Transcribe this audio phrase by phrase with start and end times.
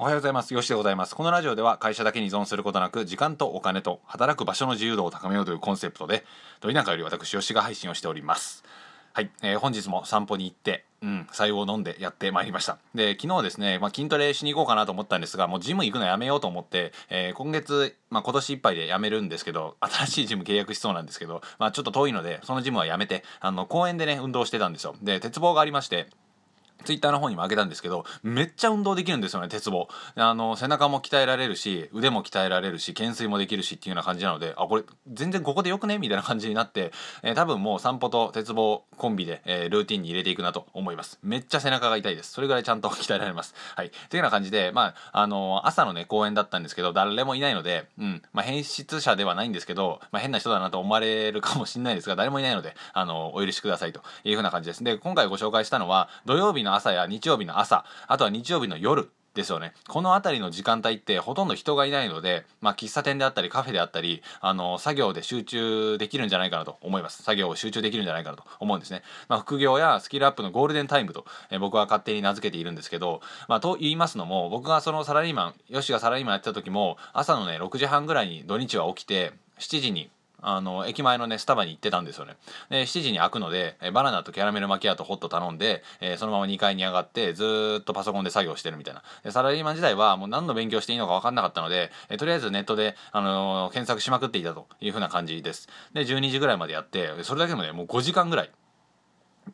[0.00, 0.54] おはようございます。
[0.54, 1.16] よしでございます。
[1.16, 6.24] このラジオでは会社だけに依存することなく、時間とお金と働く場所の自由度を高めようというコンセプトで、
[6.60, 8.62] ど田舎より私、よしが配信をしております。
[9.12, 12.78] はい、えー本日も散歩に行って、うん、白湯を飲んでやってまいりました。
[12.94, 24.94] で、昨日ですね、まあ、筋トレしに行こうかなと思ったんですが、もうジム行くのやめようと思って、えー今月、まあ、今年いっぱいで辞めるんですけど、新しいジム契約しそうなんですけど、まあ、ちょっと遠いので、そのジムはやめて、あの、公園でね、運動してたんですよ。
[25.02, 26.06] で、鉄棒がありまして、
[26.84, 29.88] ツイッターの方にも上げたんですけど、めっちゃ運動できるんですよね、鉄棒。
[30.16, 35.98] あの、背中も鍛えられるし、腕も鍛えられるし、懸垂もできるしっていうような感じなので、あ、これ、全然ここでよくね？
[35.98, 41.18] みたいな感じになって、えー多分もう散歩と鉄棒コンビで、えールーティンに入れていくなと思います。
[41.22, 42.32] めっちゃ背中が痛いです。
[42.32, 43.54] それぐらいちゃんと鍛えられます。
[43.76, 43.90] はい。
[44.08, 54.82] というような感じで、まあ、あの朝のね、公演だったんですけど、誰もいないので、うん、まあ、変質者ではないんですけど、まあ、変な人だなと思われるかもしれないですが、誰もいないので、あのお許しくださいというふうな感じです。
[54.82, 59.72] で、今回ご紹介したのは、土曜日の朝や日曜日の朝、あとは日曜日の夜、ですよね。
[59.88, 67.22] この辺りの時間帯ってほとんど人がいないので、まあ、喫茶店であったりカフェであったり、あの、作業で集中できるんじゃないかなと思います。
[67.22, 69.02] 作業を集中できるんじゃないかなと思うんですね。
[69.28, 82.36] まあ、副業やスキルアップのゴールデンタイムと、え僕は勝手に名付けているんですけど、まあ、と言いますのも、僕がそのサラリーマン、ヨシがサラリーマンやってた時も、朝のね、6時半ぐらいに土日は起きて、7時にあの駅前のねスタバに行ってたんですよね。
[82.70, 89.02] で7時に開くのでバナナとキャラメルマキアートホット頼んで、えーそのまま2階に上がってずっとパソコンで作業してるみたいな。
[89.24, 95.68] でサラリーマン時代はもう何の勉強していいのか分かんなかったので、えとりあえずネットで、あのー検索しまくっていたというふうな感じです。
[95.92, 98.50] で12時ぐらいまでやってそれだけでもねもう5時間ぐらい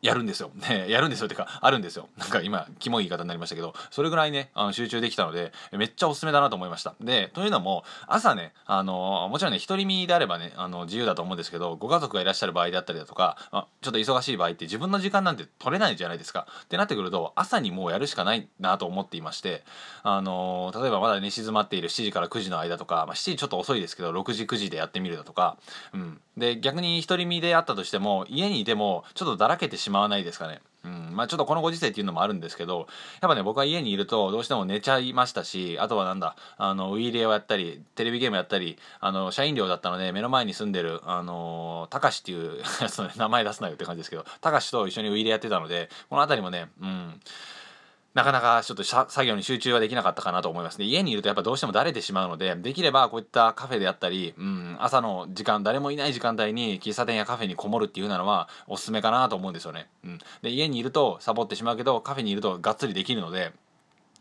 [0.01, 0.51] やるんですよ。
[0.69, 2.07] ね、やるんですよってか、あるんですよ。
[2.17, 6.95] なんか今、キモい言い方になりましたけど、それぐらいね、あの集中できたので、めっちゃおすすめだなと思いました。
[7.01, 16.47] で、というのも、朝ね、あのもちろんね、独り身であればね、あの自由だと思うんですけど、ご家族がいらっしゃる場合であったりだとか、あちょっと忙しい場合って自分の時間なんて取れないじゃないですか。
[16.63, 19.63] ってなってくると、朝にもうやるしかないなと思っていまして、
[20.03, 25.57] あの例えばまだ寝静まっている7時から9時の間とか、まあ、7時ちょっと遅いですけど、6時、9時でやってみるだとか、
[25.93, 26.21] うん。
[26.37, 30.61] で、逆に独り身であったとしても、家にいても、ちょっとだらけてししまわないですかね。
[30.83, 32.87] うん、まあちょっとこのご時世っていうのもあるんですけど
[33.21, 47.19] やっぱね僕は家にいるとどうしても寝ちゃいましたしあとはなんだあのウィーレをやったりテレビゲームやったりあの社員寮だったので目の前に住んでるあのたかしっていう やつ名前出すなよって感じですけどたかしと一緒にウィーレやってたのでこの辺りもねうん
[48.15, 50.85] なかなかちょっと作業に集中はできなかったかなと思いますね。
[50.85, 59.89] 家にいるとやっぱどうしてもだれてしまうので、できればこういったカフェであったり、うん、朝の時間、誰もいない時間帯に喫茶店やカフェにこもるっていうなのはおすすめかなと思うんですよね。
[60.05, 60.19] うん。
[60.41, 63.51] で、家にいるとサボってしまうけど、カフェにいるとがっつりできるので、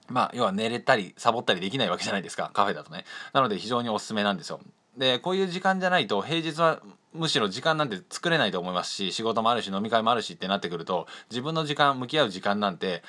[0.09, 3.05] まあ、要は寝れたり、サボったりできないわけじゃないですか、カフェだとね。
[3.33, 4.59] なので非常におすすめなんですよ。
[4.99, 13.05] で、こういう時間じゃないと、平日はむしろ時間なんて作れないと思いますし、仕事もあるし、飲み会もあるしってなってくると、自分の時間、向き合う時間なんて、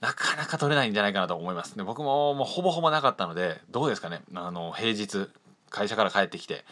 [0.00, 1.76] なかなか取れないんじゃないかなと思います。
[1.76, 5.28] で僕ももうほぼほぼなかったので、どうですかね、あの、平日、
[5.70, 6.64] 会社から帰ってきて、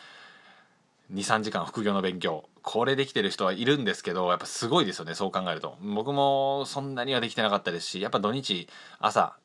[1.12, 2.48] 23時間副業の勉強。
[2.62, 5.76] これできてる人はいるんですけどやっぱすごいですよねそう考えると。
[5.82, 8.68] 僕もそんなにはできてなかったですしやっぱ土日
[9.00, 9.36] 朝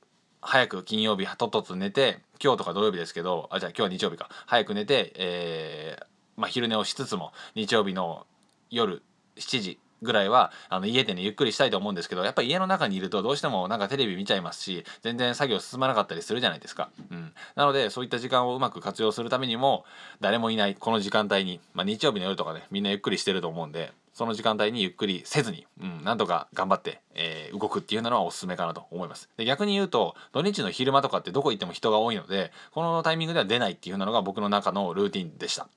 [0.41, 4.29] 早く金曜日とっとと寝て今日とか土曜日ですけどあじゃあ今日は日曜日か。
[4.45, 6.05] 早く寝て、えー
[6.37, 8.25] まあ、昼寝をしつつも日曜日の
[8.71, 9.03] 夜
[9.35, 19.85] 7時ぐらいはあの家でねゆっくりしたいと思うんですけどやっぱり家の中にいるとどうしてもなんかテレビ見ちゃいますし全然作業進まなかったりするじゃないですか、うん、なのでそういった時間をうまく活用するためにも
[20.21, 29.29] 誰もいないこの時間帯に、まあ、日曜日の夜とかねみんなゆっくりしてると思うんでその時間帯にゆっくりせずに、うん、なんとか頑張って、えー動くっていうのはおすすめかなと思います。
[29.37, 35.67] で逆に言うと土日の昼間とかってどこ行っても人が多いのでこのタイミングでは出ないっていうのが僕の中のルーティンでした。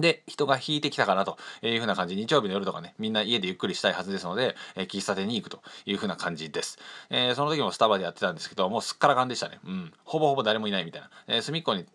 [0.00, 6.78] で、人が引いてきたかなというふうな感じ、日曜日の夜とかね、みんな家でゆっくりしたいはずですので、えー喫茶店に行くというふうな感じです。
[7.10, 9.58] えーその時もスタバでやってたんですけど、もうすっからかんでしたね。
[9.64, 9.92] うん。
[10.04, 11.10] ほぼほぼ誰もいないみたいな。
[11.26, 11.86] えー隅っこに、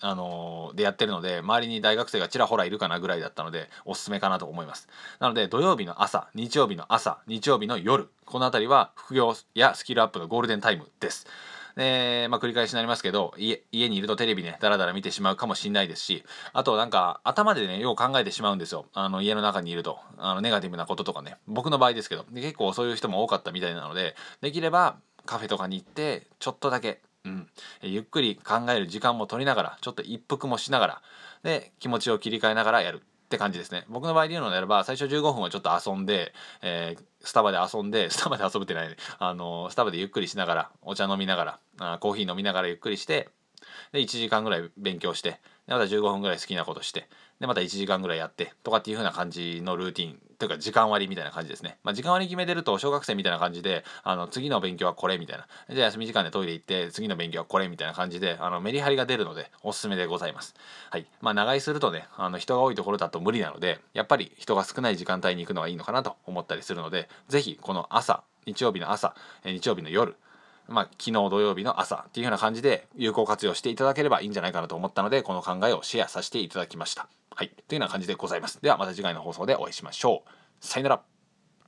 [0.00, 4.88] あのでやってるので、周りに大学生がちらほらいるかなぐらいだったので、おすすめかなと思います。
[5.18, 11.26] なので、土曜日の朝、日曜日の朝、日曜日の夜、この辺りは副業やスキルアップのゴールデンタイムです。
[11.78, 18.86] で、まあ、繰り返しになりますけど家にいるとテレビねダラダラ見てしまうかもしれないですしあとなんか頭でねよう考えてしまうんですよ。
[18.94, 20.00] あの家の中にいると。
[20.18, 21.36] あのネガティブなこととかね。
[21.46, 22.24] 僕の場合ですけど。
[22.34, 27.46] 結構そういう人も多かったみたいなのでできればカフェとかに行ってちょっとだけ、うん、
[27.82, 31.02] ゆっくり考える時間も取りながらちょっと一服もしながら
[31.44, 33.02] で気持ちを切り替えながらやる。
[33.28, 33.84] って感じですね。
[33.90, 36.32] 僕の場合で言うのであれば最初15分はちょっと遊んで、
[36.62, 38.96] えースタバで遊んで スタバで遊ぶってないね。
[39.18, 43.28] あのスタバでゆっくりしながらお茶飲みながらあコーヒー飲みながらゆっくりして
[43.92, 45.32] で1時間ぐらい勉強して
[45.66, 47.08] でまた15分ぐらい好きなことして
[47.40, 55.46] でまた1時間ぐらいやってとかっていう風な感じのルーティンというか時間割みたいな感じですね、まあ、時間割決めてると小学生みたいな感じであの次の勉強はこれみたいな。
[55.68, 60.54] じゃあ休み時間でトイレ行って次の勉強はこれみたいな感じであのメリハリが出るのでおすすめでございます。
[60.90, 61.06] はい。
[61.20, 69.14] まあ長居するとねあの人が多いところだと無理なのでやっぱり人が少ない時間帯に行くのがいいのかなと思ったりするので是非この朝日曜日の朝
[69.44, 70.16] 日曜日の夜
[70.68, 77.08] まあ、昨日土曜日の朝っていうような感じで有効活用していただければいいんじゃないかなと思ったのでこの考えをシェアさせていただきました。
[77.38, 78.60] はい、というような感じでございます。
[78.60, 80.30] ではまた次回の放送でお会いしましょう。
[80.58, 81.17] さよなら。